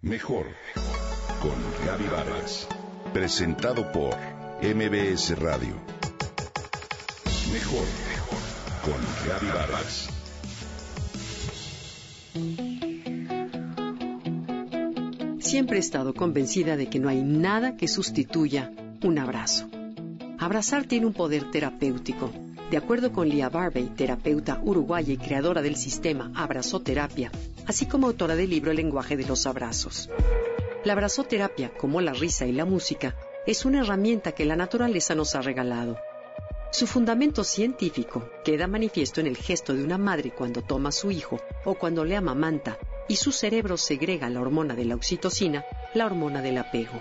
[0.00, 0.46] Mejor
[1.42, 2.68] con Gaby Vargas.
[3.12, 4.14] Presentado por
[4.62, 5.74] MBS Radio.
[7.52, 7.84] Mejor
[8.84, 8.94] con
[9.26, 10.08] Gaby Vargas.
[15.40, 18.70] Siempre he estado convencida de que no hay nada que sustituya
[19.02, 19.68] un abrazo.
[20.38, 22.30] Abrazar tiene un poder terapéutico.
[22.70, 27.32] De acuerdo con Lia Barbey, terapeuta uruguaya y creadora del sistema Abrazoterapia,
[27.68, 30.08] así como autora del libro El lenguaje de los abrazos.
[30.84, 33.14] La abrazoterapia, como la risa y la música,
[33.46, 35.98] es una herramienta que la naturaleza nos ha regalado.
[36.72, 41.10] Su fundamento científico queda manifiesto en el gesto de una madre cuando toma a su
[41.10, 46.06] hijo o cuando le amamanta y su cerebro segrega la hormona de la oxitocina, la
[46.06, 46.98] hormona del apego.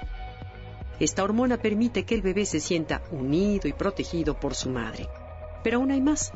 [1.00, 5.08] Esta hormona permite que el bebé se sienta unido y protegido por su madre.
[5.64, 6.34] Pero aún hay más.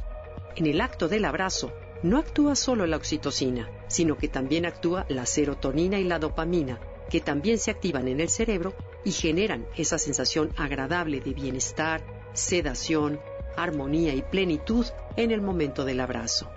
[0.55, 1.73] En el acto del abrazo,
[2.03, 7.21] no actúa solo la oxitocina, sino que también actúa la serotonina y la dopamina, que
[7.21, 8.73] también se activan en el cerebro
[9.03, 12.03] y generan esa sensación agradable de bienestar,
[12.33, 13.19] sedación,
[13.55, 16.49] armonía y plenitud en el momento del abrazo.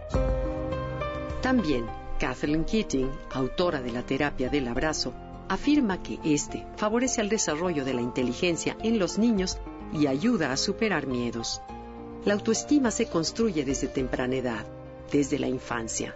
[1.42, 1.84] También,
[2.18, 5.12] Kathleen Keating, autora de la terapia del abrazo,
[5.48, 9.58] afirma que este favorece el desarrollo de la inteligencia en los niños
[9.92, 11.60] y ayuda a superar miedos.
[12.24, 14.64] La autoestima se construye desde temprana edad
[15.10, 16.14] desde la infancia.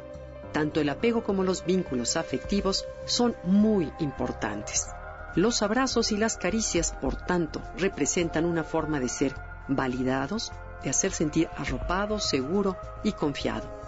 [0.53, 4.87] Tanto el apego como los vínculos afectivos son muy importantes.
[5.35, 9.35] Los abrazos y las caricias, por tanto, representan una forma de ser
[9.69, 13.79] validados, de hacer sentir arropado, seguro y confiado.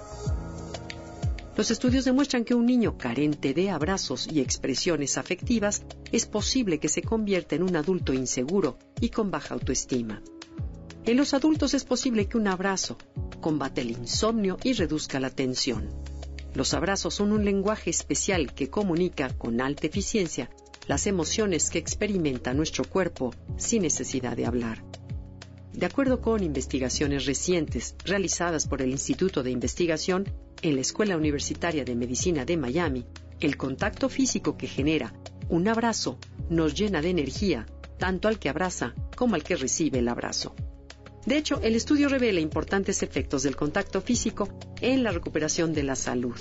[1.56, 6.88] Los estudios demuestran que un niño carente de abrazos y expresiones afectivas es posible que
[6.88, 10.22] se convierta en un adulto inseguro y con baja autoestima.
[11.04, 12.96] En los adultos es posible que un abrazo
[13.40, 15.88] combate el insomnio y reduzca la tensión.
[16.54, 20.50] Los abrazos son un lenguaje especial que comunica con alta eficiencia
[20.86, 24.82] las emociones que experimenta nuestro cuerpo sin necesidad de hablar.
[25.72, 30.28] De acuerdo con investigaciones recientes realizadas por el Instituto de Investigación
[30.62, 33.06] en la Escuela Universitaria de Medicina de Miami,
[33.38, 35.14] el contacto físico que genera
[35.48, 36.18] un abrazo
[36.48, 37.66] nos llena de energía
[37.98, 40.54] tanto al que abraza como al que recibe el abrazo.
[41.26, 44.48] De hecho, el estudio revela importantes efectos del contacto físico
[44.80, 46.36] en la recuperación de la salud.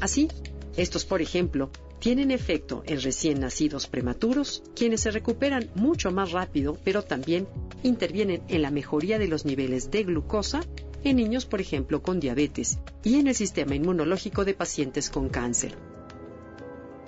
[0.00, 0.28] Así,
[0.76, 6.78] estos, por ejemplo, tienen efecto en recién nacidos prematuros, quienes se recuperan mucho más rápido,
[6.84, 7.46] pero también
[7.82, 10.60] intervienen en la mejoría de los niveles de glucosa
[11.04, 15.76] en niños, por ejemplo, con diabetes y en el sistema inmunológico de pacientes con cáncer.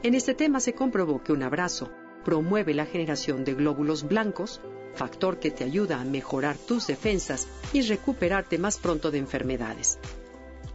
[0.03, 1.91] En este tema se comprobó que un abrazo
[2.25, 4.61] promueve la generación de glóbulos blancos,
[4.95, 9.99] factor que te ayuda a mejorar tus defensas y recuperarte más pronto de enfermedades.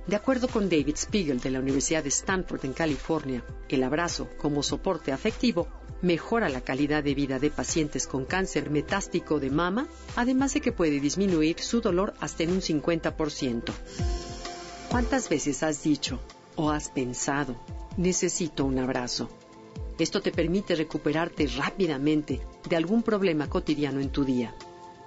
[0.07, 4.63] De acuerdo con David Spiegel de la Universidad de Stanford en California, el abrazo como
[4.63, 5.67] soporte afectivo
[6.01, 10.71] mejora la calidad de vida de pacientes con cáncer metástico de mama, además de que
[10.71, 13.63] puede disminuir su dolor hasta en un 50%.
[14.89, 16.19] ¿Cuántas veces has dicho
[16.55, 17.55] o has pensado,
[17.97, 19.29] necesito un abrazo?
[19.99, 24.53] Esto te permite recuperarte rápidamente de algún problema cotidiano en tu día.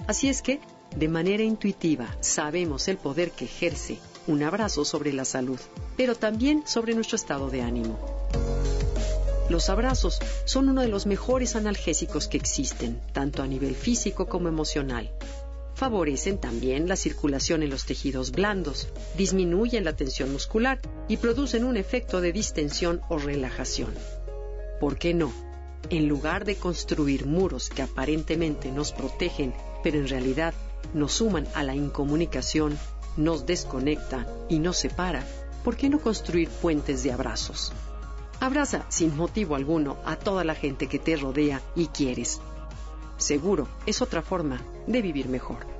[0.07, 0.61] Así es que,
[0.97, 5.59] de manera intuitiva, sabemos el poder que ejerce un abrazo sobre la salud,
[5.97, 7.99] pero también sobre nuestro estado de ánimo.
[9.49, 14.49] Los abrazos son uno de los mejores analgésicos que existen, tanto a nivel físico como
[14.49, 15.11] emocional.
[15.75, 20.79] Favorecen también la circulación en los tejidos blandos, disminuyen la tensión muscular
[21.09, 23.95] y producen un efecto de distensión o relajación.
[24.81, 25.31] ¿Por qué no?
[25.91, 30.55] En lugar de construir muros que aparentemente nos protegen, pero en realidad
[30.95, 32.79] nos suman a la incomunicación,
[33.17, 35.25] nos desconecta y nos separa,
[35.63, 37.73] ¿por qué no construir puentes de abrazos?
[38.41, 42.41] Abraza sin motivo alguno a toda la gente que te rodea y quieres.
[43.19, 45.80] Seguro es otra forma de vivir mejor.